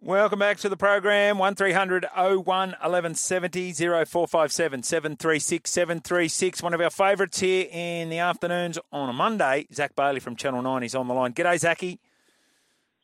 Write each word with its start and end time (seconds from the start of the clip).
Welcome 0.00 0.38
back 0.38 0.58
to 0.58 0.68
the 0.68 0.76
program. 0.76 1.38
1300 1.38 2.06
01 2.14 2.44
1170 2.44 3.72
0457 3.72 4.84
736 4.84 5.68
736. 5.68 6.62
One 6.62 6.72
of 6.72 6.80
our 6.80 6.88
favourites 6.88 7.40
here 7.40 7.66
in 7.68 8.08
the 8.08 8.18
afternoons 8.18 8.78
on 8.92 9.08
a 9.08 9.12
Monday. 9.12 9.66
Zac 9.74 9.96
Bailey 9.96 10.20
from 10.20 10.36
Channel 10.36 10.62
9 10.62 10.84
is 10.84 10.94
on 10.94 11.08
the 11.08 11.14
line. 11.14 11.32
G'day, 11.32 11.58
Zachy. 11.58 11.98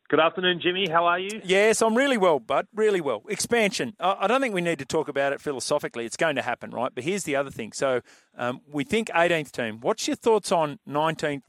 Good 0.08 0.20
afternoon, 0.20 0.60
Jimmy. 0.62 0.88
How 0.88 1.06
are 1.06 1.18
you? 1.18 1.40
Yes, 1.42 1.82
I'm 1.82 1.96
really 1.96 2.16
well, 2.16 2.38
bud. 2.38 2.68
Really 2.72 3.00
well. 3.00 3.24
Expansion. 3.28 3.96
I 3.98 4.28
don't 4.28 4.40
think 4.40 4.54
we 4.54 4.60
need 4.60 4.78
to 4.78 4.84
talk 4.84 5.08
about 5.08 5.32
it 5.32 5.40
philosophically. 5.40 6.06
It's 6.06 6.16
going 6.16 6.36
to 6.36 6.42
happen, 6.42 6.70
right? 6.70 6.92
But 6.94 7.02
here's 7.02 7.24
the 7.24 7.34
other 7.34 7.50
thing. 7.50 7.72
So 7.72 8.02
um, 8.38 8.60
we 8.70 8.84
think 8.84 9.08
18th 9.08 9.50
team. 9.50 9.80
What's 9.80 10.06
your 10.06 10.16
thoughts 10.16 10.52
on 10.52 10.78
19th 10.88 11.42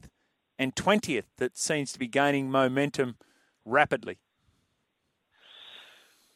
and 0.58 0.74
20th 0.74 1.26
that 1.38 1.56
seems 1.56 1.92
to 1.92 2.00
be 2.00 2.08
gaining 2.08 2.50
momentum 2.50 3.16
rapidly? 3.64 4.18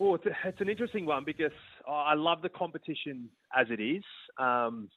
Well, 0.01 0.15
it's, 0.15 0.25
a, 0.25 0.49
it's 0.49 0.61
an 0.63 0.71
interesting 0.71 1.05
one 1.05 1.25
because 1.25 1.53
I 1.87 2.15
love 2.15 2.41
the 2.41 2.49
competition 2.49 3.29
as 3.55 3.67
it 3.71 3.81
is. 3.81 4.03
Um, 4.39 4.89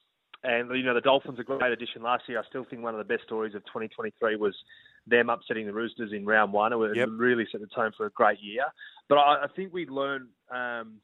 and, 0.46 0.70
you 0.76 0.84
know, 0.84 0.94
the 0.94 1.02
Dolphins 1.02 1.38
are 1.40 1.42
a 1.42 1.46
great 1.46 1.74
addition 1.74 2.02
last 2.02 2.24
year. 2.28 2.40
I 2.40 2.44
still 2.48 2.66
think 2.70 2.84
one 2.84 2.96
of 2.96 3.06
the 3.06 3.14
best 3.14 3.24
stories 3.26 3.54
of 3.54 3.64
2023 3.66 4.38
was 4.38 4.56
them 5.06 5.30
upsetting 5.30 5.66
the 5.66 5.74
Roosters 5.74 6.14
in 6.14 6.26
round 6.26 6.54
one. 6.54 6.72
It 6.72 6.96
yep. 6.96 7.10
really 7.12 7.46
set 7.52 7.60
the 7.60 7.68
tone 7.68 7.92
for 7.98 8.06
a 8.06 8.12
great 8.12 8.40
year. 8.42 8.64
But 9.10 9.18
I, 9.18 9.44
I 9.44 9.48
think 9.54 9.74
we 9.74 9.86
learned 9.88 10.30
um, 10.50 10.96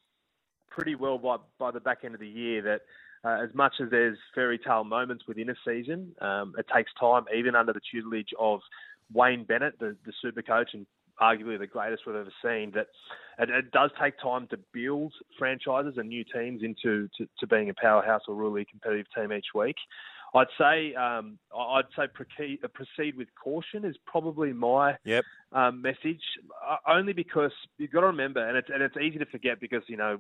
pretty 0.70 0.96
well 0.96 1.18
by, 1.18 1.36
by 1.58 1.72
the 1.72 1.82
back 1.82 2.00
end 2.06 2.14
of 2.14 2.22
the 2.22 2.28
year 2.28 2.62
that 2.62 2.82
uh, 3.26 3.44
as 3.44 3.54
much 3.54 3.74
as 3.84 3.90
there's 3.92 4.18
fairy 4.34 4.58
tale 4.58 4.86
moments 4.86 5.26
within 5.28 5.50
a 5.50 5.56
season, 5.68 6.14
um, 6.22 6.54
it 6.58 6.66
takes 6.74 6.92
time, 6.98 7.26
even 7.36 7.54
under 7.54 7.74
the 7.74 7.82
tutelage 7.92 8.30
of 8.40 8.62
Wayne 9.12 9.44
Bennett, 9.44 9.78
the, 9.78 9.98
the 10.06 10.14
super 10.22 10.42
coach 10.42 10.70
and 10.74 10.86
arguably 11.22 11.60
the 11.60 11.68
greatest 11.68 12.04
we've 12.06 12.16
ever 12.16 12.32
seen. 12.44 12.72
That 12.76 12.88
it, 13.40 13.50
it 13.50 13.72
does 13.72 13.92
take 14.02 14.20
time 14.20 14.48
to 14.48 14.58
build 14.74 15.14
franchises 15.38 15.96
and 15.98 16.10
new 16.10 16.24
teams 16.24 16.62
into 16.64 17.08
to, 17.18 17.28
to 17.40 17.48
being 17.48 17.70
a 17.70 17.74
powerhouse 17.74 18.22
or 18.28 18.36
really 18.36 18.66
competitive 18.66 19.08
team 19.16 19.32
each 19.32 19.48
week. 19.54 19.76
I'd 20.36 20.48
say 20.60 20.94
um, 20.94 21.40
I'd 21.58 21.86
say 21.96 22.04
proceed 22.08 23.18
with 23.18 23.28
caution 23.42 23.84
is 23.84 23.96
probably 24.06 24.54
my 24.54 24.96
yep. 25.04 25.24
um, 25.52 25.82
message. 25.82 26.22
Uh, 26.68 26.78
only 26.88 27.14
because 27.14 27.52
you've 27.78 27.92
got 27.92 28.02
to 28.02 28.08
remember, 28.08 28.48
and 28.48 28.58
it's 28.58 28.70
and 28.72 28.84
it's 28.84 28.96
easy 28.98 29.18
to 29.18 29.26
forget 29.26 29.60
because 29.60 29.84
you 29.88 29.98
know 29.98 30.20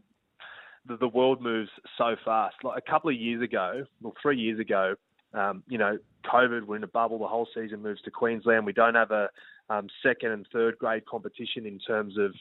the, 0.88 0.98
the 0.98 1.08
world 1.08 1.42
moves 1.42 1.70
so 1.98 2.16
fast. 2.26 2.56
Like 2.64 2.82
a 2.86 2.90
couple 2.90 3.10
of 3.12 3.18
years 3.18 3.44
ago, 3.44 3.86
or 4.04 4.14
three 4.22 4.40
years 4.40 4.60
ago, 4.60 4.96
um, 5.34 5.64
you 5.68 5.78
know, 5.78 5.98
COVID, 6.26 6.64
we're 6.64 6.78
in 6.78 6.84
a 6.84 6.88
bubble. 6.88 7.20
The 7.20 7.28
whole 7.28 7.48
season 7.54 7.82
moves 7.82 8.02
to 8.02 8.12
Queensland. 8.12 8.66
We 8.66 8.74
don't 8.74 8.96
have 8.96 9.12
a 9.12 9.30
um, 9.70 9.88
second 10.04 10.32
and 10.32 10.48
third 10.52 10.78
grade 10.78 11.06
competition 11.06 11.66
in 11.66 11.80
terms 11.80 12.18
of, 12.18 12.32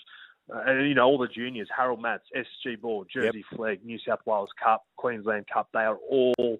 uh, 0.54 0.62
and, 0.66 0.88
you 0.88 0.94
know, 0.94 1.04
all 1.04 1.18
the 1.18 1.28
juniors, 1.28 1.68
Harold 1.74 2.00
Matts, 2.00 2.24
SG 2.34 2.80
Ball, 2.80 3.04
Jersey 3.12 3.44
yep. 3.50 3.58
Flegg, 3.58 3.84
New 3.84 3.98
South 4.06 4.20
Wales 4.24 4.50
Cup, 4.62 4.84
Queensland 4.96 5.46
Cup, 5.52 5.68
they 5.72 5.80
are 5.80 5.96
all 5.96 6.58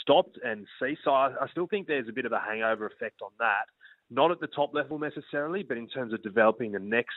stopped 0.00 0.38
and 0.44 0.66
ceased. 0.80 1.00
So 1.04 1.12
I, 1.12 1.32
I 1.40 1.48
still 1.50 1.66
think 1.66 1.86
there's 1.86 2.08
a 2.08 2.12
bit 2.12 2.26
of 2.26 2.32
a 2.32 2.40
hangover 2.40 2.86
effect 2.86 3.22
on 3.22 3.30
that. 3.38 3.66
Not 4.10 4.30
at 4.30 4.40
the 4.40 4.46
top 4.48 4.74
level 4.74 4.98
necessarily, 4.98 5.62
but 5.62 5.78
in 5.78 5.88
terms 5.88 6.12
of 6.12 6.22
developing 6.22 6.72
the 6.72 6.78
next 6.78 7.16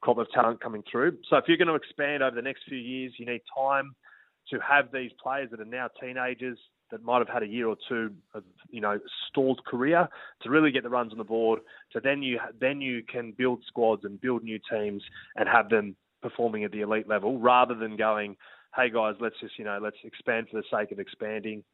crop 0.00 0.18
of 0.18 0.28
talent 0.32 0.60
coming 0.60 0.82
through. 0.90 1.18
So 1.30 1.36
if 1.36 1.44
you're 1.46 1.56
going 1.56 1.68
to 1.68 1.74
expand 1.74 2.22
over 2.22 2.34
the 2.34 2.42
next 2.42 2.64
few 2.68 2.78
years, 2.78 3.12
you 3.18 3.26
need 3.26 3.42
time 3.56 3.94
to 4.50 4.58
have 4.58 4.86
these 4.92 5.12
players 5.22 5.50
that 5.52 5.60
are 5.60 5.64
now 5.64 5.88
teenagers 6.00 6.58
that 6.92 7.02
might 7.02 7.18
have 7.18 7.28
had 7.28 7.42
a 7.42 7.46
year 7.46 7.66
or 7.66 7.76
two 7.88 8.12
of 8.34 8.44
you 8.70 8.80
know 8.80 9.00
stalled 9.28 9.64
career 9.64 10.08
to 10.42 10.50
really 10.50 10.70
get 10.70 10.84
the 10.84 10.88
runs 10.88 11.10
on 11.10 11.18
the 11.18 11.24
board. 11.24 11.60
So 11.92 11.98
then 12.02 12.22
you 12.22 12.38
then 12.60 12.80
you 12.80 13.02
can 13.02 13.32
build 13.32 13.64
squads 13.66 14.04
and 14.04 14.20
build 14.20 14.44
new 14.44 14.60
teams 14.70 15.02
and 15.34 15.48
have 15.48 15.68
them 15.68 15.96
performing 16.22 16.62
at 16.62 16.70
the 16.70 16.82
elite 16.82 17.08
level 17.08 17.38
rather 17.38 17.74
than 17.74 17.96
going, 17.96 18.36
hey 18.76 18.90
guys, 18.90 19.14
let's 19.20 19.34
just 19.40 19.58
you 19.58 19.64
know 19.64 19.80
let's 19.82 19.96
expand 20.04 20.46
for 20.50 20.58
the 20.58 20.64
sake 20.70 20.92
of 20.92 21.00
expanding. 21.00 21.64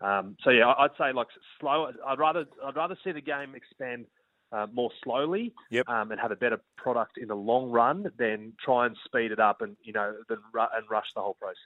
Um, 0.00 0.36
so 0.42 0.50
yeah, 0.50 0.72
I'd 0.78 0.90
say 0.96 1.12
like 1.12 1.26
slow. 1.60 1.90
I'd 2.06 2.18
rather 2.18 2.46
I'd 2.64 2.76
rather 2.76 2.96
see 3.04 3.12
the 3.12 3.20
game 3.20 3.54
expand 3.54 4.06
uh, 4.52 4.66
more 4.72 4.90
slowly 5.02 5.52
yep. 5.70 5.88
um, 5.88 6.10
and 6.10 6.20
have 6.20 6.30
a 6.30 6.36
better 6.36 6.60
product 6.76 7.18
in 7.18 7.28
the 7.28 7.34
long 7.34 7.70
run 7.70 8.10
than 8.18 8.52
try 8.64 8.86
and 8.86 8.96
speed 9.04 9.30
it 9.30 9.38
up 9.38 9.60
and 9.60 9.76
you 9.82 9.92
know 9.92 10.14
then 10.28 10.38
ru- 10.52 10.62
and 10.74 10.88
rush 10.90 11.06
the 11.14 11.20
whole 11.20 11.34
process. 11.34 11.56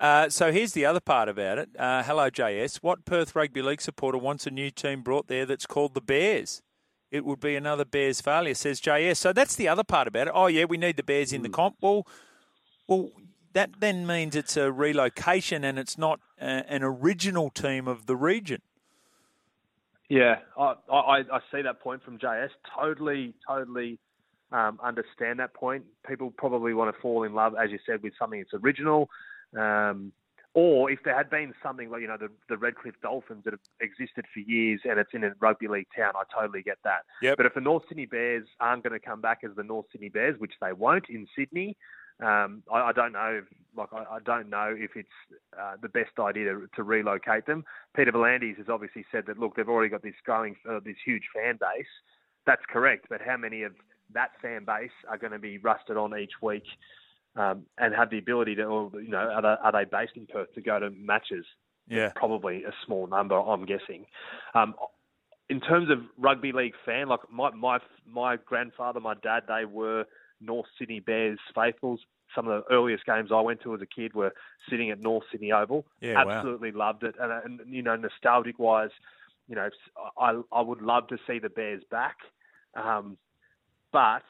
Uh, 0.00 0.28
so 0.28 0.52
here's 0.52 0.72
the 0.72 0.84
other 0.84 1.00
part 1.00 1.28
about 1.28 1.58
it. 1.58 1.68
Uh, 1.78 2.02
hello, 2.02 2.30
JS. 2.30 2.76
What 2.76 3.04
Perth 3.04 3.36
Rugby 3.36 3.62
League 3.62 3.80
supporter 3.80 4.18
wants 4.18 4.46
a 4.46 4.50
new 4.50 4.70
team 4.70 5.02
brought 5.02 5.28
there 5.28 5.46
that's 5.46 5.66
called 5.66 5.94
the 5.94 6.00
Bears? 6.00 6.62
It 7.10 7.24
would 7.24 7.40
be 7.40 7.56
another 7.56 7.84
Bears 7.84 8.20
failure, 8.20 8.54
says 8.54 8.80
JS. 8.80 9.18
So 9.18 9.32
that's 9.32 9.54
the 9.54 9.68
other 9.68 9.84
part 9.84 10.08
about 10.08 10.28
it. 10.28 10.32
Oh 10.34 10.46
yeah, 10.46 10.64
we 10.64 10.78
need 10.78 10.96
the 10.96 11.02
Bears 11.02 11.32
in 11.32 11.42
the 11.42 11.48
hmm. 11.48 11.54
comp. 11.54 11.76
Well, 11.80 12.06
well, 12.88 13.10
that 13.52 13.70
then 13.78 14.06
means 14.06 14.34
it's 14.34 14.56
a 14.56 14.72
relocation 14.72 15.62
and 15.62 15.78
it's 15.78 15.98
not 15.98 16.20
a, 16.40 16.44
uh, 16.44 16.62
an 16.68 16.82
original 16.82 17.50
team 17.50 17.86
of 17.86 18.06
the 18.06 18.16
region. 18.16 18.62
Yeah, 20.12 20.40
I, 20.58 20.74
I, 20.92 21.18
I 21.20 21.40
see 21.50 21.62
that 21.62 21.80
point 21.80 22.04
from 22.04 22.18
JS. 22.18 22.50
Totally, 22.78 23.32
totally 23.48 23.98
um, 24.52 24.78
understand 24.84 25.38
that 25.38 25.54
point. 25.54 25.84
People 26.06 26.34
probably 26.36 26.74
want 26.74 26.94
to 26.94 27.00
fall 27.00 27.22
in 27.22 27.32
love, 27.32 27.54
as 27.58 27.70
you 27.70 27.78
said, 27.86 28.02
with 28.02 28.12
something 28.18 28.38
that's 28.38 28.62
original. 28.62 29.08
Um, 29.58 30.12
or 30.52 30.90
if 30.90 30.98
there 31.02 31.16
had 31.16 31.30
been 31.30 31.54
something 31.62 31.88
like, 31.88 32.02
you 32.02 32.08
know, 32.08 32.18
the, 32.18 32.28
the 32.50 32.58
Redcliffe 32.58 33.00
Dolphins 33.02 33.44
that 33.44 33.54
have 33.54 33.60
existed 33.80 34.26
for 34.34 34.40
years 34.40 34.80
and 34.84 34.98
it's 34.98 35.14
in 35.14 35.24
a 35.24 35.32
rugby 35.40 35.66
league 35.66 35.86
town, 35.96 36.12
I 36.14 36.24
totally 36.38 36.60
get 36.60 36.76
that. 36.84 37.06
Yep. 37.22 37.38
But 37.38 37.46
if 37.46 37.54
the 37.54 37.62
North 37.62 37.84
Sydney 37.88 38.04
Bears 38.04 38.46
aren't 38.60 38.82
going 38.82 38.92
to 38.92 39.00
come 39.00 39.22
back 39.22 39.38
as 39.44 39.52
the 39.56 39.62
North 39.62 39.86
Sydney 39.92 40.10
Bears, 40.10 40.38
which 40.38 40.52
they 40.60 40.74
won't 40.74 41.06
in 41.08 41.26
Sydney, 41.34 41.74
um, 42.20 42.62
I, 42.72 42.80
I, 42.80 42.92
don't 42.92 43.12
know. 43.12 43.40
If, 43.42 43.44
like 43.76 43.92
I, 43.92 44.16
I, 44.16 44.18
don't 44.24 44.50
know 44.50 44.74
if 44.76 44.92
it's 44.96 45.08
uh, 45.58 45.74
the 45.80 45.88
best 45.88 46.18
idea 46.18 46.52
to, 46.52 46.68
to, 46.76 46.82
relocate 46.82 47.46
them. 47.46 47.64
Peter 47.96 48.12
V'landys 48.12 48.58
has 48.58 48.68
obviously 48.68 49.04
said 49.10 49.24
that 49.26 49.38
look, 49.38 49.56
they've 49.56 49.68
already 49.68 49.88
got 49.88 50.02
this 50.02 50.14
growing, 50.24 50.56
uh, 50.68 50.80
this 50.84 50.96
huge 51.04 51.24
fan 51.34 51.58
base. 51.58 51.86
That's 52.46 52.62
correct, 52.68 53.06
but 53.08 53.20
how 53.24 53.36
many 53.36 53.62
of 53.62 53.72
that 54.14 54.30
fan 54.42 54.64
base 54.64 54.90
are 55.08 55.18
going 55.18 55.32
to 55.32 55.38
be 55.38 55.58
rusted 55.58 55.96
on 55.96 56.16
each 56.18 56.32
week 56.42 56.64
um, 57.36 57.62
and 57.78 57.94
have 57.94 58.10
the 58.10 58.18
ability 58.18 58.56
to, 58.56 58.64
or, 58.64 58.90
you 59.00 59.08
know, 59.08 59.18
are 59.18 59.42
they, 59.42 59.48
are 59.48 59.72
they, 59.72 59.84
based 59.84 60.16
in 60.16 60.26
Perth 60.26 60.52
to 60.54 60.60
go 60.60 60.78
to 60.78 60.90
matches? 60.90 61.44
Yeah, 61.88 62.10
probably 62.14 62.64
a 62.64 62.72
small 62.86 63.06
number, 63.06 63.36
I'm 63.36 63.66
guessing. 63.66 64.06
Um, 64.54 64.74
in 65.48 65.60
terms 65.60 65.90
of 65.90 65.98
rugby 66.16 66.52
league 66.52 66.74
fan, 66.86 67.08
like 67.08 67.20
my 67.30 67.50
my 67.50 67.78
my 68.06 68.36
grandfather, 68.36 69.00
my 69.00 69.14
dad, 69.14 69.42
they 69.48 69.64
were 69.64 70.06
North 70.42 70.66
Sydney 70.78 71.00
Bears 71.00 71.38
faithfuls. 71.54 72.00
Some 72.34 72.48
of 72.48 72.64
the 72.64 72.74
earliest 72.74 73.04
games 73.04 73.30
I 73.32 73.40
went 73.40 73.60
to 73.62 73.74
as 73.74 73.82
a 73.82 73.86
kid 73.86 74.14
were 74.14 74.32
sitting 74.70 74.90
at 74.90 75.00
North 75.00 75.24
Sydney 75.30 75.52
Oval. 75.52 75.84
Yeah, 76.00 76.18
Absolutely 76.18 76.72
wow. 76.72 76.86
loved 76.86 77.02
it. 77.04 77.14
And, 77.20 77.60
and, 77.60 77.74
you 77.74 77.82
know, 77.82 77.96
nostalgic 77.96 78.58
wise, 78.58 78.90
you 79.48 79.54
know, 79.54 79.68
I, 80.18 80.40
I 80.50 80.62
would 80.62 80.80
love 80.80 81.08
to 81.08 81.18
see 81.26 81.38
the 81.38 81.50
Bears 81.50 81.82
back. 81.90 82.16
Um, 82.74 83.18
but 83.92 84.22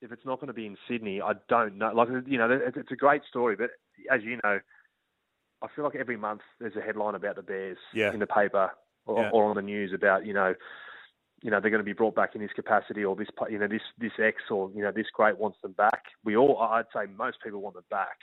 if 0.00 0.12
it's 0.12 0.24
not 0.24 0.36
going 0.40 0.48
to 0.48 0.54
be 0.54 0.66
in 0.66 0.76
Sydney, 0.88 1.20
I 1.20 1.32
don't 1.48 1.76
know. 1.76 1.92
Like, 1.92 2.08
you 2.26 2.38
know, 2.38 2.48
it's 2.50 2.92
a 2.92 2.96
great 2.96 3.22
story, 3.28 3.56
but 3.56 3.70
as 4.10 4.22
you 4.22 4.38
know, 4.44 4.60
I 5.62 5.66
feel 5.74 5.84
like 5.84 5.96
every 5.96 6.16
month 6.16 6.42
there's 6.58 6.76
a 6.76 6.80
headline 6.80 7.14
about 7.14 7.36
the 7.36 7.42
Bears 7.42 7.78
yeah. 7.92 8.12
in 8.12 8.20
the 8.20 8.26
paper 8.26 8.70
or, 9.06 9.22
yeah. 9.22 9.30
or 9.30 9.44
on 9.44 9.56
the 9.56 9.62
news 9.62 9.92
about, 9.92 10.24
you 10.24 10.32
know, 10.32 10.54
you 11.42 11.50
know 11.50 11.60
they're 11.60 11.70
going 11.70 11.80
to 11.80 11.84
be 11.84 11.92
brought 11.92 12.14
back 12.14 12.34
in 12.34 12.40
this 12.40 12.52
capacity, 12.54 13.04
or 13.04 13.16
this 13.16 13.28
you 13.48 13.58
know 13.58 13.68
this 13.68 13.82
this 13.98 14.12
X 14.18 14.36
or 14.50 14.70
you 14.74 14.82
know 14.82 14.92
this 14.92 15.06
great 15.12 15.38
wants 15.38 15.58
them 15.62 15.72
back. 15.72 16.04
We 16.24 16.36
all, 16.36 16.58
I'd 16.58 16.84
say, 16.94 17.06
most 17.16 17.38
people 17.42 17.60
want 17.60 17.74
them 17.74 17.84
back. 17.90 18.18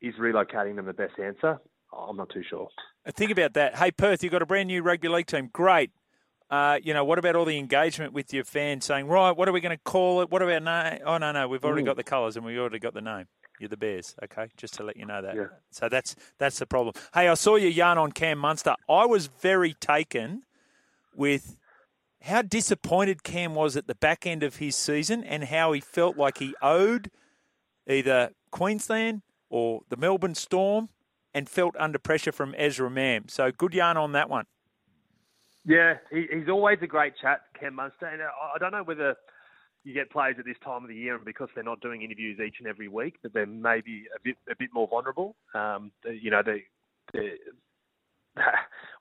Is 0.00 0.14
relocating 0.14 0.76
them 0.76 0.86
the 0.86 0.94
best 0.94 1.18
answer? 1.18 1.60
I'm 1.92 2.16
not 2.16 2.30
too 2.30 2.42
sure. 2.48 2.68
Think 3.08 3.30
about 3.30 3.54
that. 3.54 3.76
Hey 3.76 3.90
Perth, 3.90 4.22
you've 4.22 4.32
got 4.32 4.42
a 4.42 4.46
brand 4.46 4.68
new 4.68 4.82
rugby 4.82 5.08
league 5.08 5.26
team. 5.26 5.50
Great. 5.52 5.90
Uh, 6.50 6.78
you 6.82 6.92
know, 6.92 7.04
what 7.04 7.18
about 7.18 7.36
all 7.36 7.44
the 7.44 7.58
engagement 7.58 8.12
with 8.12 8.32
your 8.32 8.42
fans 8.42 8.84
saying, 8.84 9.06
right, 9.06 9.30
what 9.30 9.48
are 9.48 9.52
we 9.52 9.60
going 9.60 9.76
to 9.76 9.82
call 9.84 10.20
it? 10.20 10.30
What 10.32 10.42
about 10.42 10.64
name? 10.64 11.00
Oh, 11.06 11.16
no, 11.16 11.30
no, 11.30 11.46
we've 11.46 11.64
already 11.64 11.82
Ooh. 11.82 11.86
got 11.86 11.96
the 11.96 12.02
colours 12.02 12.36
and 12.36 12.44
we've 12.44 12.58
already 12.58 12.80
got 12.80 12.92
the 12.92 13.00
name. 13.00 13.26
You're 13.60 13.68
the 13.68 13.76
Bears, 13.76 14.16
okay? 14.24 14.48
Just 14.56 14.74
to 14.74 14.82
let 14.82 14.96
you 14.96 15.06
know 15.06 15.22
that. 15.22 15.36
Yeah. 15.36 15.44
So 15.70 15.88
that's 15.88 16.16
that's 16.38 16.58
the 16.58 16.66
problem. 16.66 16.94
Hey, 17.12 17.28
I 17.28 17.34
saw 17.34 17.56
your 17.56 17.70
yarn 17.70 17.98
on 17.98 18.10
Cam 18.10 18.38
Munster. 18.38 18.74
I 18.88 19.04
was 19.04 19.26
very 19.26 19.74
taken 19.74 20.42
with 21.14 21.56
how 22.22 22.42
disappointed 22.42 23.22
Cam 23.22 23.54
was 23.54 23.76
at 23.76 23.86
the 23.86 23.94
back 23.94 24.26
end 24.26 24.42
of 24.42 24.56
his 24.56 24.76
season 24.76 25.24
and 25.24 25.44
how 25.44 25.72
he 25.72 25.80
felt 25.80 26.16
like 26.16 26.38
he 26.38 26.54
owed 26.60 27.10
either 27.88 28.30
Queensland 28.50 29.22
or 29.48 29.80
the 29.88 29.96
Melbourne 29.96 30.34
Storm 30.34 30.90
and 31.32 31.48
felt 31.48 31.74
under 31.78 31.98
pressure 31.98 32.32
from 32.32 32.54
Ezra 32.58 32.90
Mam. 32.90 33.28
So 33.28 33.50
good 33.50 33.74
yarn 33.74 33.96
on 33.96 34.12
that 34.12 34.28
one. 34.28 34.46
Yeah, 35.64 35.94
he, 36.10 36.26
he's 36.32 36.48
always 36.48 36.78
a 36.82 36.86
great 36.86 37.14
chat, 37.20 37.42
Cam 37.58 37.74
Munster. 37.74 38.06
And 38.06 38.22
I 38.22 38.58
don't 38.58 38.72
know 38.72 38.82
whether 38.82 39.16
you 39.84 39.94
get 39.94 40.10
players 40.10 40.36
at 40.38 40.44
this 40.44 40.56
time 40.64 40.82
of 40.82 40.88
the 40.88 40.94
year, 40.94 41.16
and 41.16 41.24
because 41.24 41.48
they're 41.54 41.64
not 41.64 41.80
doing 41.80 42.02
interviews 42.02 42.38
each 42.38 42.56
and 42.58 42.68
every 42.68 42.88
week, 42.88 43.16
that 43.22 43.32
they're 43.32 43.46
maybe 43.46 44.04
a 44.14 44.20
bit 44.22 44.36
a 44.50 44.54
bit 44.58 44.70
more 44.74 44.88
vulnerable. 44.88 45.36
Um, 45.54 45.90
you 46.04 46.30
know, 46.30 46.42
they, 46.44 46.64
they 47.12 47.32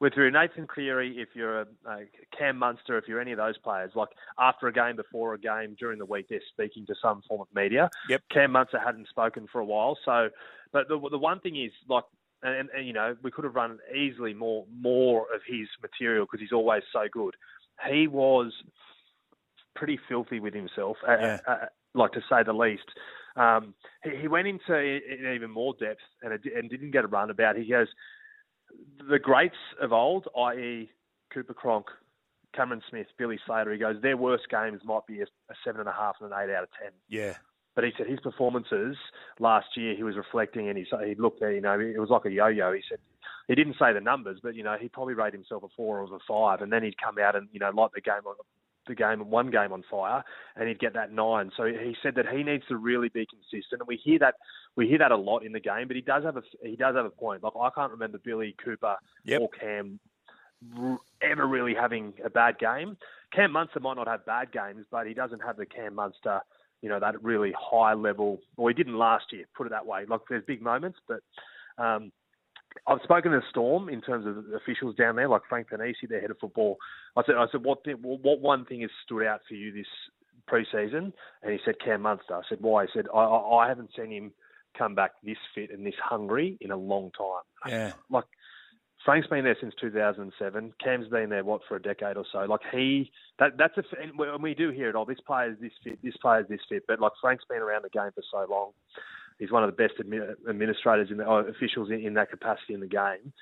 with 0.02 0.14
through 0.14 0.32
Nathan 0.32 0.68
Cleary, 0.68 1.18
if 1.18 1.30
you're 1.34 1.62
a, 1.62 1.68
a 1.88 1.98
Cam 2.38 2.58
Munster, 2.58 2.98
if 2.98 3.08
you're 3.08 3.22
any 3.22 3.32
of 3.32 3.38
those 3.38 3.58
players, 3.58 3.92
like 3.96 4.10
after 4.40 4.68
a 4.68 4.74
game, 4.74 4.96
before 4.96 5.34
a 5.34 5.40
game, 5.40 5.76
during 5.80 6.00
the 6.00 6.06
week, 6.06 6.28
they're 6.30 6.42
speaking 6.52 6.86
to 6.88 6.96
some 7.02 7.22
form 7.28 7.42
of 7.42 7.48
media. 7.54 7.90
Yep. 8.10 8.22
Cam 8.32 8.52
Munster 8.52 8.80
hadn't 8.80 9.08
spoken 9.10 9.48
for 9.52 9.60
a 9.60 9.66
while, 9.66 9.98
so. 10.06 10.30
But 10.72 10.88
the 10.88 11.00
the 11.10 11.18
one 11.18 11.40
thing 11.40 11.56
is 11.56 11.72
like 11.88 12.04
and, 12.44 12.70
and, 12.76 12.88
you 12.88 12.94
know 12.94 13.16
we 13.24 13.32
could 13.32 13.44
have 13.44 13.56
run 13.56 13.80
easily 13.96 14.34
more 14.34 14.66
more 14.80 15.26
of 15.34 15.42
his 15.48 15.68
material 15.82 16.26
because 16.26 16.40
he's 16.40 16.52
always 16.52 16.84
so 16.94 17.06
good. 17.12 17.36
He 17.90 18.08
was 18.08 18.54
pretty 19.76 20.00
filthy 20.08 20.40
with 20.40 20.54
himself, 20.54 20.98
yeah. 21.08 21.40
uh, 21.48 21.52
uh, 21.52 21.66
like 21.94 22.12
to 22.14 22.22
say 22.30 22.44
the 22.44 22.54
least. 22.54 22.84
Um, 23.36 23.74
he, 24.04 24.22
he, 24.22 24.28
went 24.28 24.48
into 24.48 24.76
in 24.76 25.32
even 25.34 25.52
more 25.52 25.74
depth 25.80 26.02
and, 26.22 26.34
it, 26.34 26.42
and 26.54 26.70
didn't 26.70 26.92
get 26.92 27.06
a 27.06 27.08
run 27.08 27.30
about. 27.30 27.56
He 27.56 27.66
goes 27.66 27.88
the 29.10 29.20
greats 29.20 29.56
of 29.82 29.94
old, 29.94 30.28
i.e. 30.38 30.90
Cooper 31.34 31.54
Cronk, 31.54 31.88
Cameron 32.56 32.82
Smith, 32.90 33.08
Billy 33.18 33.40
Slater. 33.46 33.72
He 33.72 33.80
goes 33.80 34.02
their 34.02 34.18
worst 34.18 34.50
games 34.50 34.82
might 34.84 35.06
be 35.08 35.22
a, 35.22 35.26
a 35.26 35.56
seven 35.64 35.80
and 35.80 35.90
a 35.90 35.94
half 35.94 36.16
and 36.20 36.32
an 36.32 36.40
eight 36.40 36.54
out 36.54 36.64
of 36.64 36.70
ten. 36.82 36.92
Yeah. 37.08 37.36
But 37.76 37.84
he 37.84 37.92
said 37.98 38.08
his 38.08 38.20
performances 38.20 38.98
last 39.40 39.68
year, 39.78 39.96
he 39.96 40.04
was 40.04 40.18
reflecting 40.18 40.68
and 40.68 40.78
he, 40.78 40.86
said 40.90 41.08
he 41.08 41.16
looked 41.16 41.40
there, 41.40 41.54
you 41.54 41.62
know, 41.62 41.80
it 41.80 42.00
was 42.00 42.10
like 42.10 42.26
a 42.26 42.32
yo-yo. 42.32 42.74
He 42.74 42.82
said 42.90 42.98
he 43.48 43.56
didn't 43.56 43.78
say 43.80 43.94
the 43.94 44.02
numbers, 44.02 44.40
but 44.44 44.56
you 44.56 44.64
know, 44.64 44.76
he 44.80 44.90
probably 44.90 45.14
rated 45.14 45.36
himself 45.36 45.64
a 45.64 45.68
four 45.76 46.00
or 46.00 46.04
a 46.04 46.20
five, 46.28 46.62
and 46.62 46.74
then 46.74 46.84
he'd 46.84 47.02
come 47.02 47.18
out 47.20 47.36
and 47.36 47.48
you 47.52 47.60
know, 47.60 47.72
like 47.74 47.92
the 47.94 48.02
game 48.02 48.26
on 48.26 48.36
the 48.90 48.96
game 48.96 49.30
one 49.30 49.50
game 49.50 49.72
on 49.72 49.84
fire, 49.90 50.24
and 50.56 50.68
he'd 50.68 50.80
get 50.80 50.94
that 50.94 51.14
nine. 51.14 51.52
So 51.56 51.66
he 51.66 51.96
said 52.04 52.16
that 52.16 52.28
he 52.28 52.44
needs 52.44 52.66
to 52.68 52.76
really 52.76 53.10
be 53.10 53.26
consistent, 53.26 53.82
and 53.82 53.88
we 53.88 53.96
hear 53.96 54.20
that 54.20 54.36
we 54.76 54.88
hear 54.88 54.98
that 54.98 55.12
a 55.12 55.18
lot 55.18 55.46
in 55.46 55.54
the 55.54 55.60
game. 55.60 55.88
But 55.88 55.96
he 55.96 56.02
does 56.02 56.24
have 56.26 56.36
a 56.36 56.44
he 56.62 56.76
does 56.76 56.96
have 56.96 57.06
a 57.06 57.10
point. 57.10 57.44
Like 57.44 57.54
I 57.60 57.70
can't 57.74 57.92
remember 57.92 58.18
Billy 58.18 58.56
Cooper 58.64 58.98
yep. 59.24 59.42
or 59.42 59.50
Cam 59.50 60.00
ever 61.22 61.48
really 61.48 61.74
having 61.74 62.14
a 62.26 62.30
bad 62.30 62.60
game. 62.60 62.98
Cam 63.34 63.54
Munster 63.54 63.80
might 63.80 63.96
not 63.96 64.08
have 64.08 64.26
bad 64.26 64.52
games, 64.52 64.86
but 64.92 65.08
he 65.08 65.14
doesn't 65.14 65.40
have 65.40 65.56
the 65.56 65.66
Cam 65.66 65.96
Munster 65.96 66.42
you 66.82 66.90
know, 66.90 67.00
that 67.00 67.22
really 67.24 67.54
high 67.60 67.94
level. 67.94 68.40
Well, 68.56 68.68
he 68.68 68.74
didn't 68.74 68.98
last 68.98 69.26
year, 69.32 69.46
put 69.56 69.68
it 69.68 69.72
that 69.72 69.86
way. 69.86 70.06
Like 70.08 70.22
there's 70.30 70.44
big 70.46 70.62
moments, 70.62 71.00
but 71.08 71.20
um, 71.78 72.12
I've 72.88 73.02
spoken 73.04 73.32
to 73.32 73.42
Storm 73.50 73.90
in 73.90 74.02
terms 74.02 74.26
of 74.26 74.54
officials 74.54 74.96
down 74.96 75.16
there, 75.16 75.28
like 75.28 75.42
Frank 75.50 75.68
Ponissi, 75.70 76.08
their 76.08 76.22
head 76.22 76.32
of 76.32 76.38
football. 76.40 76.78
I 77.16 77.24
said, 77.26 77.36
I 77.36 77.46
said, 77.52 77.64
what 77.64 77.80
what 78.02 78.42
one 78.42 78.66
thing 78.66 78.82
has 78.82 78.92
stood 79.06 79.26
out 79.26 79.42
for 79.48 79.56
you 79.56 79.72
this 79.72 79.88
preseason? 80.50 81.14
And 81.44 81.52
he 81.52 81.60
said 81.66 81.76
Cam 81.84 82.02
Munster. 82.02 82.36
I 82.36 82.42
said, 82.48 82.60
why? 82.62 82.86
He 82.86 82.92
said, 82.94 83.06
I, 83.14 83.20
I 83.20 83.68
haven't 83.68 83.92
seen 83.96 84.12
him 84.12 84.32
come 84.78 84.96
back 84.96 85.12
this 85.24 85.38
fit 85.56 85.72
and 85.72 85.86
this 85.86 85.96
hungry 86.04 86.58
in 86.62 86.72
a 86.72 86.78
long 86.78 87.12
time. 87.18 87.72
Yeah. 87.72 87.94
Like 88.10 88.26
Frank's 89.06 89.28
been 89.28 89.44
there 89.44 89.58
since 89.60 89.74
2007. 89.80 90.74
Cam's 90.84 91.08
been 91.08 91.30
there 91.30 91.44
what 91.44 91.62
for 91.68 91.78
a 91.78 91.82
decade 91.82 92.18
or 92.18 92.26
so. 92.32 92.40
Like 92.40 92.62
he, 92.72 93.12
that 93.40 93.58
that's 93.58 93.78
a, 93.78 93.84
and 94.02 94.42
we 94.42 94.54
do 94.54 94.72
hear 94.72 94.90
it. 94.90 94.96
Oh, 94.96 95.06
this 95.06 95.20
player's 95.26 95.58
this 95.62 95.72
fit, 95.84 96.00
this 96.04 96.18
player's 96.18 96.48
this 96.50 96.60
fit. 96.68 96.84
But 96.88 97.00
like 97.00 97.14
Frank's 97.22 97.46
been 97.50 97.60
around 97.60 97.84
the 97.84 97.90
game 97.90 98.12
for 98.14 98.24
so 98.30 98.46
long. 98.50 98.72
He's 99.40 99.52
one 99.52 99.64
of 99.64 99.76
the 99.76 99.76
best 99.76 99.94
administrators 100.48 101.10
in 101.10 101.18
the, 101.18 101.26
oh, 101.26 101.38
officials 101.38 101.90
in, 101.90 102.06
in 102.06 102.14
that 102.16 102.30
capacity 102.30 102.74
in 102.74 102.82
the 102.82 102.88
game. 102.88 103.34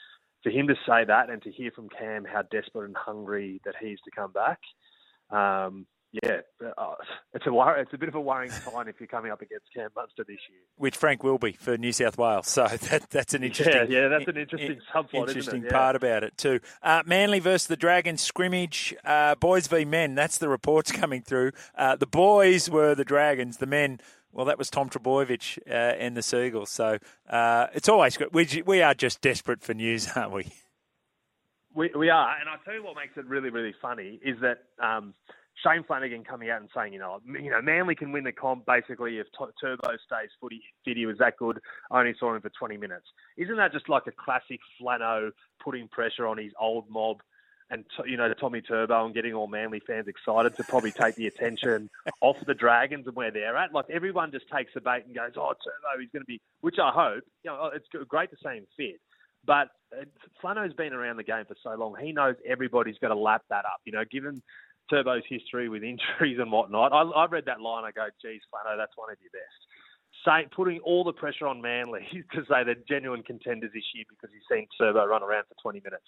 For 0.43 0.51
him 0.51 0.67
to 0.67 0.75
say 0.87 1.03
that 1.05 1.29
and 1.29 1.41
to 1.41 1.51
hear 1.51 1.71
from 1.71 1.89
Cam 1.89 2.23
how 2.23 2.43
desperate 2.43 2.85
and 2.85 2.95
hungry 2.95 3.59
that 3.65 3.73
he's 3.81 3.99
to 4.05 4.11
come 4.11 4.31
back, 4.31 4.59
um, 5.31 5.87
yeah, 6.23 6.37
uh, 6.77 6.95
it's 7.33 7.45
a 7.45 7.51
wor- 7.51 7.77
it's 7.77 7.93
a 7.93 7.97
bit 7.97 8.07
of 8.07 8.15
a 8.15 8.21
worrying 8.21 8.51
sign 8.71 8.87
if 8.87 8.95
you're 8.99 9.07
coming 9.07 9.31
up 9.31 9.41
against 9.41 9.65
Cam 9.73 9.89
Munster 9.95 10.23
this 10.23 10.37
year, 10.49 10.59
which 10.77 10.95
Frank 10.95 11.21
will 11.21 11.37
be 11.37 11.51
for 11.51 11.77
New 11.77 11.91
South 11.91 12.17
Wales. 12.17 12.47
So 12.47 12.65
that 12.89 13.09
that's 13.09 13.33
an 13.33 13.43
interesting 13.43 13.91
yeah, 13.91 14.03
yeah 14.03 14.07
that's 14.07 14.27
an 14.27 14.37
interesting 14.37 14.71
in, 14.71 14.81
subplot, 14.93 15.27
interesting 15.27 15.63
yeah. 15.63 15.71
part 15.71 15.95
about 15.95 16.23
it 16.23 16.37
too. 16.37 16.59
Uh, 16.81 17.03
Manly 17.05 17.39
versus 17.39 17.67
the 17.67 17.75
Dragons 17.75 18.21
scrimmage, 18.21 18.95
uh, 19.03 19.35
boys 19.35 19.67
v 19.67 19.83
men. 19.83 20.15
That's 20.15 20.37
the 20.37 20.49
reports 20.49 20.91
coming 20.93 21.21
through. 21.21 21.51
Uh, 21.75 21.95
the 21.95 22.07
boys 22.07 22.69
were 22.69 22.95
the 22.95 23.05
Dragons, 23.05 23.57
the 23.57 23.67
men. 23.67 23.99
Well, 24.31 24.45
that 24.45 24.57
was 24.57 24.69
Tom 24.69 24.89
Trbojevic 24.89 25.59
uh, 25.67 25.71
and 25.71 26.15
the 26.15 26.21
Seagulls. 26.21 26.69
So 26.69 26.97
uh, 27.29 27.67
it's 27.73 27.89
always 27.89 28.17
good. 28.17 28.33
We, 28.33 28.63
we 28.65 28.81
are 28.81 28.93
just 28.93 29.21
desperate 29.21 29.63
for 29.63 29.73
news, 29.73 30.07
aren't 30.15 30.33
we? 30.33 30.51
We, 31.73 31.91
we 31.95 32.09
are, 32.09 32.35
and 32.39 32.49
I 32.49 32.55
tell 32.65 32.73
you 32.73 32.83
what 32.83 32.95
makes 32.95 33.17
it 33.17 33.25
really, 33.25 33.49
really 33.49 33.73
funny 33.81 34.19
is 34.23 34.37
that 34.41 34.63
um, 34.83 35.13
Shane 35.63 35.83
Flanagan 35.83 36.23
coming 36.23 36.49
out 36.49 36.61
and 36.61 36.69
saying, 36.75 36.93
you 36.93 36.99
know, 36.99 37.19
you 37.25 37.49
know, 37.49 37.61
Manly 37.61 37.95
can 37.95 38.11
win 38.11 38.23
the 38.23 38.31
comp 38.31 38.65
basically 38.65 39.17
if 39.17 39.27
Turbo 39.37 39.89
stays 40.05 40.29
footy 40.39 40.61
fit. 40.85 40.97
He 40.97 41.05
was 41.05 41.17
that 41.19 41.37
good. 41.37 41.59
I 41.91 41.99
only 41.99 42.15
saw 42.19 42.35
him 42.35 42.41
for 42.41 42.49
20 42.49 42.77
minutes. 42.77 43.05
Isn't 43.37 43.57
that 43.57 43.73
just 43.73 43.89
like 43.89 44.03
a 44.07 44.11
classic 44.11 44.59
Flano 44.79 45.31
putting 45.63 45.87
pressure 45.87 46.27
on 46.27 46.37
his 46.37 46.51
old 46.59 46.89
mob? 46.89 47.17
And 47.69 47.83
you 48.05 48.17
know 48.17 48.31
Tommy 48.33 48.61
Turbo 48.61 49.05
and 49.05 49.13
getting 49.13 49.33
all 49.33 49.47
Manly 49.47 49.81
fans 49.85 50.07
excited 50.07 50.55
to 50.55 50.63
probably 50.63 50.91
take 50.91 51.15
the 51.15 51.27
attention 51.27 51.89
off 52.21 52.37
the 52.45 52.53
Dragons 52.53 53.07
and 53.07 53.15
where 53.15 53.31
they're 53.31 53.57
at. 53.57 53.73
Like 53.73 53.89
everyone 53.89 54.31
just 54.31 54.45
takes 54.53 54.73
the 54.73 54.81
bait 54.81 55.03
and 55.05 55.15
goes, 55.15 55.31
"Oh, 55.35 55.53
Turbo, 55.53 56.01
he's 56.01 56.09
going 56.11 56.23
to 56.23 56.27
be," 56.27 56.41
which 56.61 56.77
I 56.81 56.91
hope. 56.91 57.23
You 57.43 57.51
know, 57.51 57.71
it's 57.73 57.87
great 58.07 58.29
to 58.31 58.37
see 58.43 58.57
him 58.57 58.67
fit, 58.77 58.99
but 59.45 59.69
uh, 59.97 60.05
Flano's 60.41 60.73
been 60.73 60.93
around 60.93 61.17
the 61.17 61.23
game 61.23 61.45
for 61.45 61.55
so 61.63 61.75
long. 61.75 61.95
He 62.01 62.11
knows 62.11 62.35
everybody's 62.47 62.97
got 62.99 63.09
to 63.09 63.15
lap 63.15 63.43
that 63.49 63.65
up. 63.65 63.81
You 63.85 63.93
know, 63.93 64.03
given 64.09 64.41
Turbo's 64.89 65.23
history 65.27 65.69
with 65.69 65.83
injuries 65.93 66.39
and 66.39 66.51
whatnot. 66.51 66.93
I, 66.93 67.01
I 67.01 67.25
read 67.25 67.45
that 67.45 67.61
line. 67.61 67.83
I 67.83 67.91
go, 67.91 68.07
geez, 68.21 68.41
Flano, 68.53 68.77
that's 68.77 68.95
one 68.95 69.11
of 69.11 69.17
your 69.21 69.31
best. 69.31 69.59
Say, 70.25 70.47
putting 70.55 70.79
all 70.79 71.03
the 71.03 71.13
pressure 71.13 71.47
on 71.47 71.61
Manly 71.61 72.07
to 72.33 72.41
say 72.49 72.63
they're 72.63 72.75
genuine 72.87 73.23
contenders 73.23 73.71
this 73.73 73.83
year 73.93 74.05
because 74.09 74.29
he's 74.33 74.47
seen 74.49 74.67
Turbo 74.77 75.05
run 75.05 75.23
around 75.23 75.43
for 75.47 75.55
20 75.61 75.81
minutes. 75.83 76.05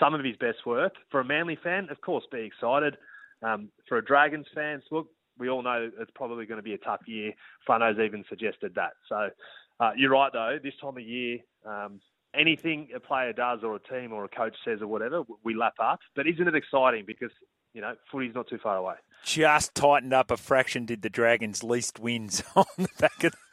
Some 0.00 0.14
of 0.14 0.24
his 0.24 0.36
best 0.36 0.64
work. 0.66 0.94
For 1.10 1.20
a 1.20 1.24
Manly 1.24 1.58
fan, 1.62 1.88
of 1.90 2.00
course, 2.00 2.24
be 2.32 2.40
excited. 2.40 2.96
Um, 3.42 3.68
for 3.88 3.98
a 3.98 4.04
Dragons 4.04 4.46
fan, 4.54 4.82
look, 4.90 5.08
we 5.38 5.48
all 5.48 5.62
know 5.62 5.90
it's 5.98 6.10
probably 6.14 6.46
going 6.46 6.58
to 6.58 6.62
be 6.62 6.74
a 6.74 6.78
tough 6.78 7.00
year. 7.06 7.32
Flano's 7.66 7.98
even 7.98 8.24
suggested 8.28 8.74
that. 8.74 8.92
So 9.08 9.30
uh, 9.78 9.90
you're 9.96 10.10
right, 10.10 10.32
though. 10.32 10.58
This 10.62 10.74
time 10.80 10.96
of 10.96 11.02
year, 11.02 11.38
um, 11.66 12.00
anything 12.34 12.88
a 12.94 13.00
player 13.00 13.32
does 13.32 13.60
or 13.62 13.76
a 13.76 13.80
team 13.80 14.12
or 14.12 14.24
a 14.24 14.28
coach 14.28 14.54
says 14.64 14.80
or 14.80 14.86
whatever, 14.86 15.22
we 15.44 15.54
lap 15.54 15.74
up. 15.82 16.00
But 16.16 16.26
isn't 16.26 16.46
it 16.46 16.54
exciting? 16.54 17.04
Because 17.06 17.30
you 17.74 17.80
know, 17.80 17.94
footy's 18.10 18.34
not 18.34 18.48
too 18.48 18.58
far 18.62 18.76
away. 18.76 18.94
Just 19.24 19.74
tightened 19.74 20.12
up 20.12 20.30
a 20.30 20.36
fraction. 20.36 20.86
Did 20.86 21.02
the 21.02 21.10
Dragons 21.10 21.62
least 21.62 21.98
wins 21.98 22.42
on 22.56 22.64
the 22.76 22.88
back 22.98 23.24
of 23.24 23.34
oh, 23.34 23.49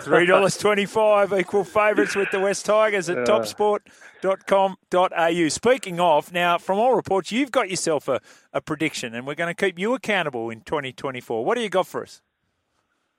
three 0.00 0.26
dollars 0.26 0.56
twenty-five 0.56 1.32
equal 1.32 1.64
favourites 1.64 2.14
with 2.14 2.30
the 2.30 2.38
West 2.40 2.66
Tigers 2.66 3.08
at 3.08 3.26
topsport.com.au. 3.26 5.48
Speaking 5.48 5.98
of, 6.00 6.32
now 6.32 6.58
from 6.58 6.78
all 6.78 6.94
reports, 6.94 7.32
you've 7.32 7.50
got 7.50 7.70
yourself 7.70 8.06
a, 8.08 8.20
a 8.52 8.60
prediction, 8.60 9.14
and 9.14 9.26
we're 9.26 9.34
going 9.34 9.54
to 9.54 9.54
keep 9.54 9.78
you 9.78 9.94
accountable 9.94 10.50
in 10.50 10.60
twenty 10.62 10.92
twenty-four. 10.92 11.42
What 11.44 11.56
do 11.56 11.62
you 11.62 11.70
got 11.70 11.86
for 11.86 12.02
us? 12.02 12.20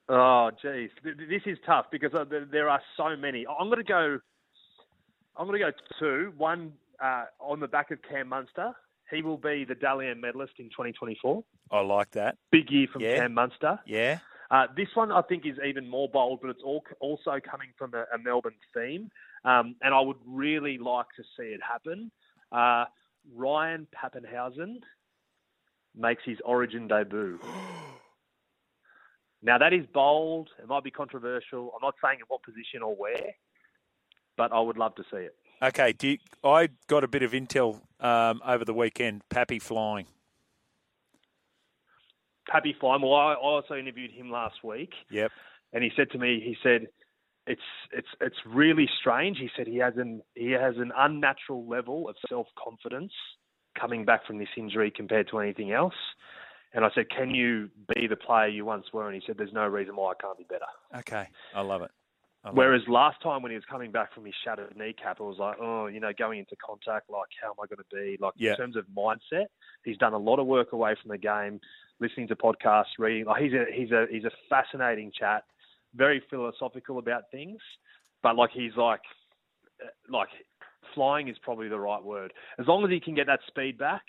Oh, 0.10 0.50
geez, 0.62 0.90
this 1.04 1.42
is 1.46 1.58
tough 1.66 1.86
because 1.92 2.14
uh, 2.14 2.26
there 2.52 2.70
are 2.70 2.82
so 2.98 3.16
many. 3.16 3.46
I'm 3.48 3.70
going 3.70 3.78
to 3.78 3.84
go. 3.84 4.20
I'm 5.38 5.48
going 5.48 5.60
to 5.60 5.72
go 5.72 5.78
two. 6.00 6.34
One 6.38 6.74
uh, 7.02 7.26
on 7.40 7.60
the 7.60 7.68
back 7.68 7.92
of 7.92 8.00
Cam 8.10 8.30
Munster 8.30 8.74
he 9.12 9.22
will 9.22 9.38
be 9.38 9.66
the 9.66 9.76
Dally 9.76 10.08
M 10.08 10.22
medalist 10.22 10.54
in 10.58 10.66
2024. 10.66 11.44
I 11.70 11.82
like 11.82 12.12
that. 12.12 12.38
Big 12.52 12.72
year 12.72 12.88
from 12.92 13.02
yeah. 13.02 13.18
Cam 13.18 13.34
Munster. 13.34 13.80
Yeah. 13.86 14.20
Uh, 14.52 14.68
this 14.76 14.90
one 14.96 15.14
I 15.14 15.22
think 15.22 15.46
is 15.46 15.56
even 15.66 15.90
more 15.90 16.10
bold, 16.10 16.40
but 16.42 16.50
it's 16.50 16.62
all, 16.64 16.84
also 17.00 17.40
coming 17.40 17.70
from 17.78 17.94
a, 17.94 18.04
a 18.14 18.20
Melbourne 18.22 18.56
theme, 18.76 19.10
um, 19.46 19.76
and 19.82 19.94
I 19.94 20.02
would 20.02 20.18
really 20.26 20.78
like 20.78 21.06
to 21.16 21.24
see 21.38 21.46
it 21.46 21.62
happen. 21.68 22.12
Uh, 22.52 22.86
Ryan 23.34 23.88
Papenhuyzen 23.96 24.80
makes 25.96 26.24
his 26.26 26.38
Origin 26.44 26.90
debut. 26.90 27.40
now 29.42 29.58
that 29.58 29.72
is 29.72 29.86
bold. 29.94 30.50
It 30.62 30.68
might 30.68 30.84
be 30.84 30.92
controversial. 30.92 31.72
I'm 31.74 31.80
not 31.82 31.96
saying 32.04 32.20
in 32.20 32.26
what 32.28 32.44
position 32.44 32.82
or 32.84 32.94
where, 32.94 33.34
but 34.36 34.52
I 34.52 34.60
would 34.60 34.78
love 34.78 34.96
to 34.96 35.04
see 35.10 35.18
it. 35.18 35.36
Okay, 35.64 35.96
you, 36.02 36.18
I 36.44 36.68
got 36.88 37.06
a 37.06 37.08
bit 37.08 37.24
of 37.24 37.32
intel 37.32 37.80
um, 38.02 38.42
over 38.46 38.66
the 38.66 38.74
weekend. 38.74 39.22
Pappy 39.30 39.60
flying. 39.60 40.08
Pappy 42.52 42.76
flying. 42.80 43.02
Well, 43.02 43.14
I 43.14 43.34
also 43.36 43.76
interviewed 43.76 44.12
him 44.12 44.30
last 44.30 44.64
week. 44.64 44.92
Yep. 45.10 45.32
And 45.74 45.84
he 45.84 45.92
said 45.96 46.12
to 46.12 46.18
me, 46.18 46.42
he 46.44 46.56
said, 46.62 46.88
it's 47.48 47.62
it's 47.92 48.08
it's 48.20 48.36
really 48.46 48.88
strange. 49.00 49.38
He 49.40 49.50
said 49.58 49.66
he 49.66 49.78
has 49.78 49.94
an 49.98 50.22
he 50.36 50.52
has 50.52 50.76
an 50.78 50.92
unnatural 50.96 51.68
level 51.68 52.08
of 52.08 52.16
self 52.30 52.48
confidence 52.62 53.14
coming 53.80 54.06
back 54.06 54.28
from 54.28 54.38
this 54.38 54.50
injury 54.58 54.92
compared 54.96 55.30
to 55.30 55.40
anything 55.40 55.72
else. 55.72 55.96
And 56.74 56.86
I 56.86 56.90
said, 56.94 57.10
Can 57.10 57.32
you 57.32 57.70
be 57.96 58.08
the 58.08 58.16
player 58.16 58.48
you 58.48 58.64
once 58.64 58.86
were? 58.94 59.08
And 59.08 59.16
he 59.16 59.26
said, 59.26 59.38
There's 59.38 59.54
no 59.54 59.68
reason 59.68 59.96
why 59.96 60.12
I 60.12 60.22
can't 60.22 60.38
be 60.38 60.46
better. 60.48 61.00
Okay. 61.00 61.28
I 61.56 61.62
love 61.62 61.82
it. 61.82 61.92
Whereas 62.54 62.82
last 62.88 63.22
time 63.22 63.44
when 63.44 63.52
he 63.52 63.56
was 63.56 63.66
coming 63.70 63.92
back 63.92 64.16
from 64.16 64.26
his 64.26 64.34
shattered 64.44 64.76
kneecap, 64.76 65.20
it 65.20 65.24
was 65.24 65.38
like, 65.38 65.58
oh, 65.62 65.86
you 65.86 66.00
know, 66.00 66.12
going 66.18 66.40
into 66.40 66.56
contact, 66.56 67.08
like, 67.08 67.28
how 67.40 67.50
am 67.50 67.56
I 67.62 67.68
going 67.68 67.78
to 67.78 67.96
be? 67.96 68.18
Like, 68.20 68.34
yeah. 68.36 68.52
in 68.52 68.58
terms 68.58 68.76
of 68.76 68.86
mindset, 68.98 69.46
he's 69.84 69.98
done 69.98 70.14
a 70.14 70.18
lot 70.18 70.40
of 70.40 70.48
work 70.48 70.74
away 70.74 70.96
from 71.00 71.10
the 71.10 71.20
game, 71.20 71.60
listening 72.02 72.28
to 72.28 72.36
podcasts, 72.36 72.98
reading. 73.00 73.26
Like, 73.26 73.42
he's 73.42 73.54
a 73.54 73.66
he's 73.74 73.92
a 73.92 74.06
he's 74.10 74.26
a 74.26 74.32
fascinating 74.50 75.12
chat, 75.18 75.44
very 75.96 76.22
philosophical 76.30 76.98
about 76.98 77.24
things, 77.32 77.60
but 78.22 78.36
like 78.36 78.50
he's 78.52 78.76
like, 78.76 79.02
like, 80.10 80.30
flying 80.94 81.30
is 81.30 81.38
probably 81.42 81.70
the 81.70 81.80
right 81.80 82.04
word. 82.04 82.34
As 82.60 82.68
long 82.68 82.84
as 82.84 82.90
he 82.90 83.00
can 83.00 83.16
get 83.16 83.28
that 83.28 83.40
speed 83.48 83.78
back, 83.78 84.04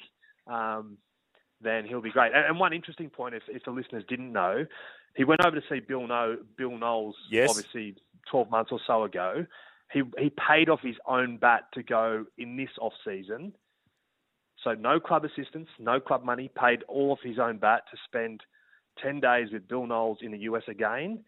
um, 0.47 0.97
then 1.61 1.85
he'll 1.87 2.01
be 2.01 2.11
great. 2.11 2.33
And, 2.35 2.47
and 2.47 2.59
one 2.59 2.73
interesting 2.73 3.11
point, 3.11 3.35
if 3.35 3.43
if 3.49 3.65
the 3.65 3.71
listeners 3.71 4.05
didn't 4.09 4.33
know, 4.33 4.65
he 5.15 5.25
went 5.25 5.45
over 5.45 5.57
to 5.57 5.63
see 5.69 5.81
Bill 5.81 6.07
no, 6.07 6.39
Bill 6.57 6.77
Knowles, 6.77 7.17
yes. 7.31 7.51
obviously 7.51 7.97
12 8.31 8.51
months 8.51 8.73
or 8.73 8.81
so 8.87 9.05
ago. 9.05 9.47
He 9.93 10.03
he 10.19 10.31
paid 10.31 10.69
off 10.69 10.81
his 10.83 10.97
own 11.07 11.37
bat 11.37 11.65
to 11.75 11.83
go 11.83 12.25
in 12.39 12.57
this 12.57 12.71
off 12.81 12.95
season. 13.05 13.53
So 14.65 14.75
no 14.75 15.01
club 15.01 15.25
assistance, 15.25 15.69
no 15.79 16.01
club 16.01 16.25
money, 16.25 16.51
paid 16.57 16.83
all 16.89 17.13
of 17.13 17.19
his 17.23 17.39
own 17.39 17.59
bat 17.59 17.83
to 17.91 17.97
spend 18.05 18.43
10 19.03 19.21
days 19.21 19.49
with 19.53 19.67
Bill 19.69 19.87
Knowles 19.87 20.19
in 20.21 20.31
the 20.31 20.39
US 20.41 20.63
again 20.69 21.25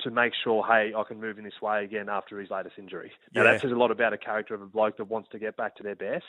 to 0.00 0.10
make 0.10 0.32
sure, 0.42 0.64
hey, 0.66 0.92
I 0.96 1.02
can 1.06 1.20
move 1.20 1.38
in 1.38 1.44
this 1.44 1.60
way 1.60 1.84
again 1.84 2.08
after 2.08 2.40
his 2.40 2.50
latest 2.50 2.78
injury. 2.78 3.12
Now 3.34 3.44
Yeah. 3.44 3.52
that 3.52 3.60
says 3.60 3.70
a 3.72 3.76
lot 3.76 3.90
about 3.90 4.12
a 4.12 4.18
character 4.18 4.54
of 4.54 4.62
a 4.62 4.66
bloke 4.66 4.96
that 4.96 5.04
wants 5.04 5.28
to 5.30 5.38
get 5.38 5.56
back 5.56 5.76
to 5.76 5.82
their 5.82 5.94
best. 5.94 6.24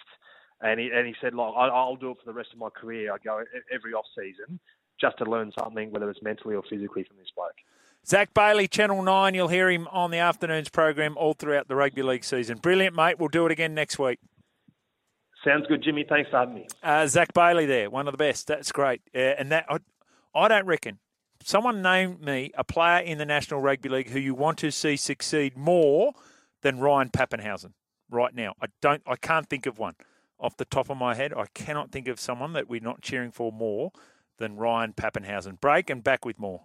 And 0.61 0.79
he 0.79 0.91
and 0.93 1.07
he 1.07 1.15
said, 1.19 1.33
like, 1.33 1.53
I, 1.55 1.67
I'll 1.67 1.95
do 1.95 2.11
it 2.11 2.17
for 2.19 2.25
the 2.25 2.33
rest 2.33 2.49
of 2.53 2.59
my 2.59 2.69
career. 2.69 3.11
I 3.13 3.17
go 3.23 3.43
every 3.73 3.93
off 3.93 4.05
season 4.15 4.59
just 4.99 5.17
to 5.17 5.25
learn 5.25 5.51
something, 5.59 5.91
whether 5.91 6.09
it's 6.09 6.21
mentally 6.21 6.55
or 6.55 6.63
physically, 6.69 7.03
from 7.03 7.17
this 7.17 7.27
bloke. 7.35 7.55
Zac 8.05 8.33
Bailey, 8.33 8.67
Channel 8.67 9.01
9. 9.01 9.33
You'll 9.33 9.47
hear 9.47 9.69
him 9.69 9.87
on 9.91 10.11
the 10.11 10.19
afternoons 10.19 10.69
program 10.69 11.17
all 11.17 11.33
throughout 11.33 11.67
the 11.67 11.75
rugby 11.75 12.03
league 12.03 12.23
season. 12.23 12.59
Brilliant, 12.59 12.95
mate. 12.95 13.17
We'll 13.19 13.29
do 13.29 13.45
it 13.45 13.51
again 13.51 13.73
next 13.73 13.97
week. 13.97 14.19
Sounds 15.43 15.65
good, 15.67 15.83
Jimmy. 15.83 16.05
Thanks 16.07 16.29
for 16.29 16.37
having 16.37 16.55
me. 16.55 16.67
Uh, 16.81 17.05
Zac 17.07 17.33
Bailey 17.33 17.65
there, 17.65 17.89
one 17.89 18.07
of 18.07 18.13
the 18.13 18.17
best. 18.17 18.47
That's 18.47 18.71
great. 18.71 19.01
Uh, 19.13 19.19
and 19.19 19.51
that 19.51 19.65
I, 19.69 19.79
I 20.33 20.47
don't 20.47 20.65
reckon 20.65 20.99
someone 21.43 21.81
named 21.81 22.21
me 22.21 22.51
a 22.57 22.63
player 22.63 22.99
in 22.99 23.17
the 23.17 23.25
National 23.25 23.59
Rugby 23.59 23.89
League 23.89 24.09
who 24.09 24.19
you 24.19 24.33
want 24.33 24.57
to 24.59 24.71
see 24.71 24.95
succeed 24.95 25.57
more 25.57 26.13
than 26.61 26.79
Ryan 26.79 27.09
Papenhuyzen 27.09 27.73
right 28.09 28.33
now. 28.33 28.53
I 28.61 28.67
don't. 28.81 29.01
I 29.05 29.15
can't 29.15 29.49
think 29.49 29.65
of 29.65 29.77
one 29.77 29.95
off 30.39 30.57
the 30.57 30.65
top 30.65 30.89
of 30.89 30.97
my 30.97 31.15
head. 31.15 31.33
I 31.33 31.45
cannot 31.53 31.91
think 31.91 32.07
of 32.07 32.19
someone 32.19 32.53
that 32.53 32.69
we're 32.69 32.81
not 32.81 33.01
cheering 33.01 33.31
for 33.31 33.51
more 33.51 33.91
than 34.37 34.55
Ryan 34.55 34.93
Papenhuyzen. 34.93 35.59
Break 35.59 35.89
and 35.89 36.03
back 36.03 36.25
with 36.25 36.39
more. 36.39 36.61